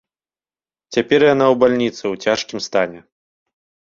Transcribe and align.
Цяпер 0.95 1.19
яна 1.33 1.45
ў 1.51 1.55
бальніцы 1.63 2.01
ў 2.01 2.15
цяжкім 2.25 2.59
стане. 2.69 2.99